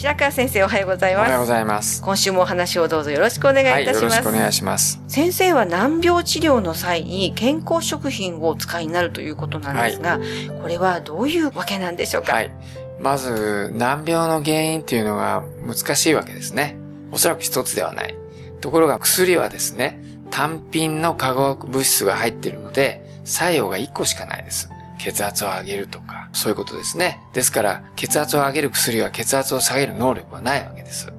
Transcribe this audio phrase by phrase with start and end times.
[0.00, 2.02] 白川先生おはようございおはようごますざいます。
[2.02, 4.98] 今週もお話をどうぞよろしくお願はいい、いたします、よろしくお願いします。
[5.08, 10.18] 先生は難病治療の際に健康食品をお使いになるということなんですが、
[10.62, 12.50] これはどういうわけなんでしょうか、はい。
[12.98, 16.78] まず、難病の原因っていうのが難しいわけですね。
[17.12, 18.14] おそらく一つではない。
[18.62, 24.70] ところが薬はですね、単品の化学物質が入っているので、作用が1個しかないです。
[25.00, 27.20] 血圧を上げるとか、そういうことですね。
[27.32, 31.12] ですから、血圧を上げる薬は血圧を下げる能力はないわけです。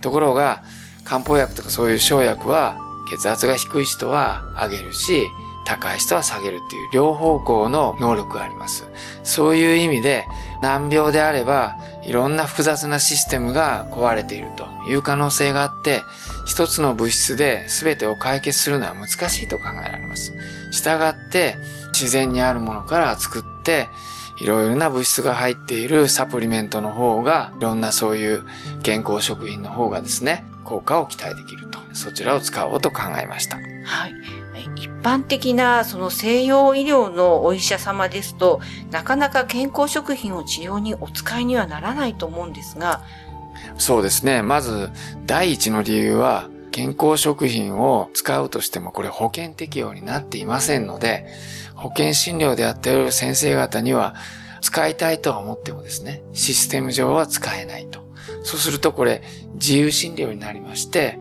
[0.00, 0.62] ところが、
[1.04, 2.78] 漢方薬とかそういう生薬は、
[3.10, 5.28] 血圧が低い人は上げるし、
[5.64, 8.84] 高い人は下げるっていう両方向の能力があります。
[9.22, 10.24] そういう意味で、
[10.62, 16.02] 難病であれば、いろんな複雑なシステムが壊れているという可能性があって、
[16.46, 20.32] 一つの物質で全てを解決するのは難しいと考えられます。
[20.70, 21.58] したがって、
[21.98, 23.88] 自然にあるものから作って、
[24.36, 28.44] いろいろな物質が入っているサプリメントの方が、いろんなそういう
[28.82, 31.78] 健康食品の方がですね、効果を期待できると。
[31.92, 33.56] そちらを使おうと考えました。
[33.56, 33.62] は
[34.06, 34.14] い。
[34.76, 38.60] 一般的なその西洋医療のお医者様ですと、
[38.90, 43.02] なかなか健康食品を治療にお使いにはならないと思うんですが、
[43.76, 44.42] そうですね。
[44.42, 44.90] まず、
[45.26, 51.26] 第一の理由は、健康食品を使うとしてもこれ保険適用になっていませんので、
[51.74, 54.14] 保険診療でやっている先生方には
[54.60, 58.06] 使いたいとは思ってもですね、システム上は使えないと。
[58.42, 59.22] そうするとこれ
[59.54, 61.18] 自由診療になりまして、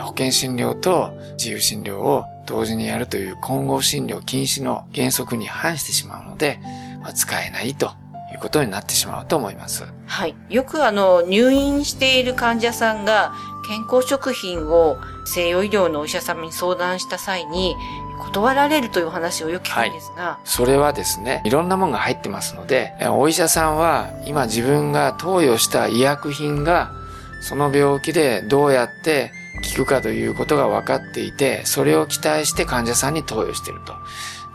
[0.00, 6.60] 保険診療と自由診療を同時にやるという混合診療禁止の原則に反してしまうので、
[7.02, 7.92] まあ、使えないと
[8.32, 9.84] いうことになってしまうと思います。
[10.06, 10.34] はい。
[10.48, 13.34] よくあの、入院している患者さんが
[13.66, 17.74] 健康食品を西洋医療のお医者様に相談した際に
[18.18, 26.92] 断られるという話をよく聞くんですが、それはですね、いろんなものが入ってますので、お医者さんは今自分が投与した医薬品が、
[27.40, 29.32] その病気でどうやって
[29.76, 33.94] 効くかということが分かっていて、それを期待して患者さんに投与していると。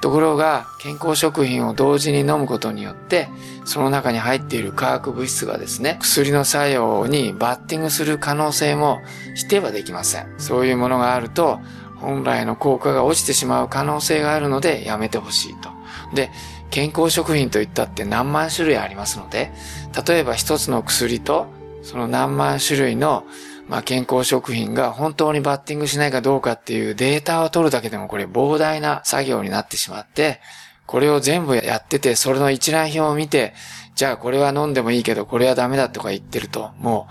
[0.01, 3.29] ところが、健康食品を同時に飲むことによって、
[3.65, 8.99] その中に入っている化学物質がですね、薬の作用にバッティングする可能性も
[9.35, 10.33] 否定はできません。
[10.39, 11.59] そういうものがあると、
[11.97, 15.69] 本来の効果が落ちてしまう可能性があるのでやめてほしいと。
[16.15, 16.31] で、
[16.71, 19.51] 健康食品といったって何万種類ありますので、
[20.07, 21.45] 例えば一つの薬と、
[21.83, 23.23] その何万種類の、
[23.71, 30.41] まあ、健康食品が本当にバッティングしないかどうかっていうデータを取るだけでもこれ膨大な作業になってしまって、
[30.85, 33.53] これを全部やってて、それの一覧表を見て、
[33.95, 37.07] じゃあこれは飲んでもいいけど、これはダメだとか言ってると、も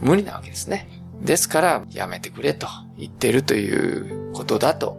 [0.00, 0.88] う無理なわけですね。
[1.20, 2.66] ですから、やめてくれと
[2.98, 4.98] 言ってるということだと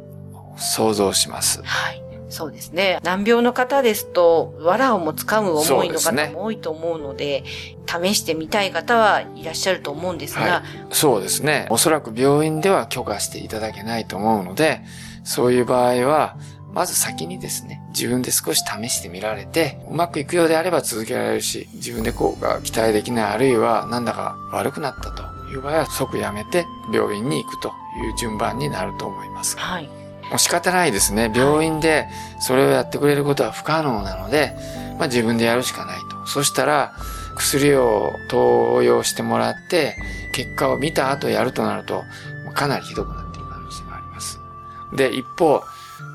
[0.56, 1.62] 想像します。
[1.64, 2.03] はい。
[2.34, 3.00] そうですね。
[3.04, 7.44] 難病の方ですと、藁をもつかむ思いの方も多いと思うので、
[7.86, 10.64] 試してみたい方はいらっしゃると思うんですが、はい。
[10.90, 11.68] そうですね。
[11.70, 14.82] おそらく病院では許可していただけないと思うので、
[15.24, 16.36] そういう場合は、
[16.74, 25.22] まず先にですね、自分で少し試してみられて、うまくいくようであれば続けられるし、自分で効果が期待できない、あるいはなんだか悪くなったと
[25.52, 27.68] いう場合は即やめて病院に行くと
[28.04, 29.56] いう順番になると思います。
[29.56, 30.03] はい。
[30.29, 31.31] もう仕方ないですね。
[31.34, 32.07] 病院で
[32.39, 34.56] それをやってくれることは不可能なので、
[34.97, 36.28] まあ自分でやるしかないと。
[36.28, 36.94] そしたら、
[37.35, 39.97] 薬を投与してもらって、
[40.34, 42.03] 結果を見た後やるとなると、
[42.53, 44.40] かなりひどくなっている可能性があります。
[44.96, 45.64] で、一方、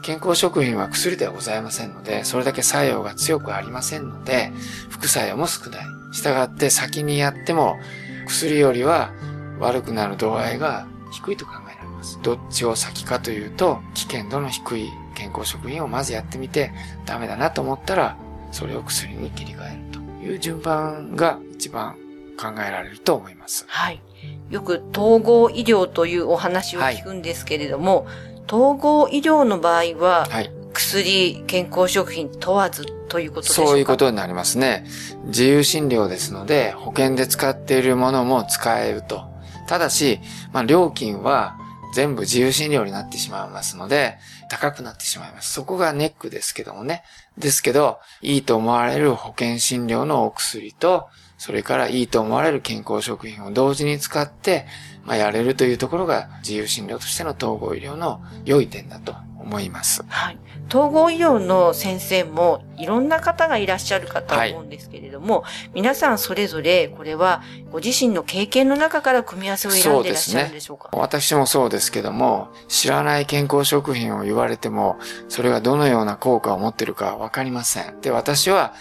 [0.03, 4.53] 健康食品は薬ではございませんので、それだけ作用が強くありませんので、
[4.89, 5.87] 副作用も少ない。
[6.13, 7.79] したがって先にやっても、
[8.27, 9.11] 薬よりは
[9.59, 11.68] 悪くなる度合いが低いと考え
[11.99, 12.19] ます。
[12.23, 16.73] どっちを先かというと、危険度の低い健康食品をまずやってみて、
[17.05, 18.17] ダメだなと思ったら、
[18.53, 21.97] それを薬に切り替えるという順番が一番
[22.41, 23.67] 考えられると思います。
[23.69, 24.01] はい。
[24.49, 28.07] よく統合医療というお話を聞くんですけれども、
[28.51, 30.51] 統合医療の場合は、はい。
[30.73, 33.71] 薬、健康食品問わずっということでしょうか？
[33.71, 34.85] そういうことになりますね。
[35.25, 39.25] 自由診療ですので、保険で使っているものも使えると。
[39.67, 40.21] ただし、
[40.53, 41.58] まあ、料金は
[41.93, 44.19] 全部自由診療になってしまいますので、
[44.51, 45.53] 高くなってしまいます。
[45.53, 47.03] そこがネックですけどもね。
[47.37, 51.09] ですけど、いいと思われる保険診療のお薬と、
[51.39, 54.67] それからいいと思われる健康食品を同時に使って、
[55.05, 60.05] まあ、やれるというところが自由診療としての統合医療の良い点だと思います。
[60.09, 60.39] はい。
[60.69, 74.99] 統合医療の先生もいろんな方がいらっしゃるかと思うんですけれども、はい、皆さんそれぞれこれはご自身の経験の中から組み合わせを選んでいらっしゃるんでしょうか、ね、私もそうですけども、知らない健康食品を言われても、
[75.29, 78.01] それがどのような効果を持っているかわかりません。
[78.03, 78.75] で、私は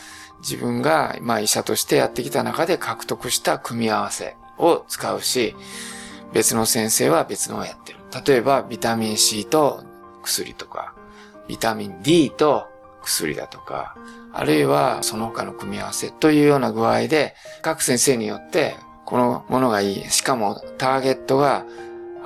[0.49, 5.55] 自分が、まあ医者としてやってきた中で獲得した組み合わせを使うし、
[6.33, 7.99] 別の先生は別のをやってる。
[8.25, 9.83] 例えば、ビタミン C と
[10.23, 10.95] 薬とか、
[11.47, 12.67] ビタミン D と
[13.03, 13.97] 薬だとか、
[14.33, 20.09] あるいはその他の組み合わせというような具合で、各先生によってこのものがいい。
[20.09, 21.65] しかもターゲットが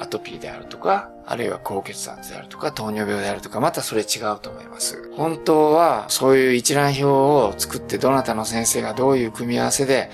[0.01, 5.11] アトピーであるとか、あるいは高血圧であるとか、糖尿病であるとか、またそれ違うと思います。
[5.15, 10.09] 本当は、そういう一覧表を作って、どなたの先生がどういう組み合わせで、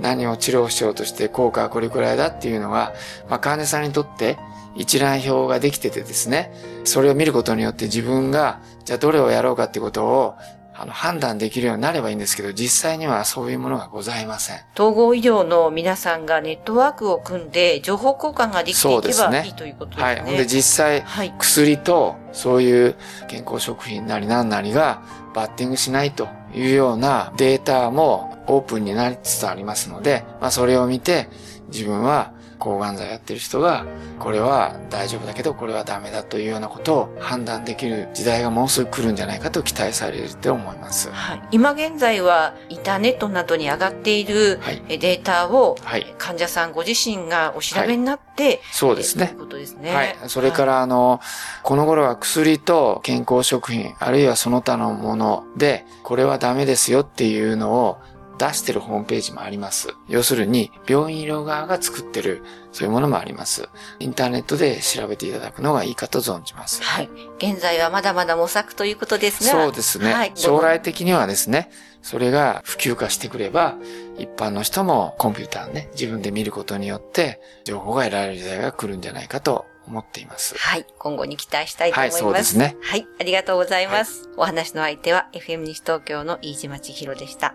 [0.00, 2.92] 何を治療しようとして効果はこれくらいだっていうのが、
[3.30, 4.36] まあ、患者さんにとって
[4.76, 6.52] 一覧表ができててですね、
[6.84, 10.36] それを見ることによって自分が、じゃあどれをやろうかってことを
[10.80, 14.60] あの、判断できるようになればいいんですけど、実際にはそういうものがございません。
[14.74, 20.04] 統合医療の皆さんがネットワークを組んで、情報交換ができていけばいい、ということですね。
[20.04, 20.36] はい。
[20.38, 22.96] で、実際、はい、薬と、そういう
[23.28, 25.02] 健康食品なり何なりが、
[25.34, 31.28] バッティングしないというようなデータもオープンになりつつありますので、まあ、それを見て、
[31.70, 33.86] 自分は抗がん剤やってる人が、
[34.20, 41.10] これは大丈夫だけど、これはダメだというようなことを判断できる時代がもうすぐ来るんじゃないかと期待されると思います。
[41.10, 45.76] はい、今現在は、インターネットなどに上がっているデータを、
[46.18, 49.28] 患者さんご自身がお調べになって、はい、そうですね。
[49.28, 49.94] ということですね。
[49.94, 50.16] はい。
[50.26, 51.20] それから、あの、
[51.62, 57.98] この頃は薬と健康食品、あるいはその他のもので、これはダメですよっていうのを
[58.40, 59.94] 出してるホームページもあります。
[60.08, 62.42] 要するに、病院医療側が作ってる、
[62.72, 63.68] そういうものもあります。
[63.98, 66.82] インターネットで調べていただくのがいいかと存じます。
[66.82, 67.10] はい。
[67.36, 69.50] 現在はまだまだ模索ということですね。
[69.50, 70.14] そうですね。
[70.14, 71.70] はい、将来的にはですね、
[72.00, 73.76] それが普及化してくれば、
[74.16, 80.56] 一般の人もコンピューターね、自分で見ることによって、情報が得られる時代が来るんじゃないかと思っています。
[80.56, 80.86] はい。
[80.98, 82.14] 今後に期待したいと思います。
[82.14, 82.76] はい、そうですね。
[82.80, 83.06] はい。
[83.20, 84.22] ありがとうございます。
[84.22, 87.54] はい、お話の相手は FM 西東京の飯島千尋でした。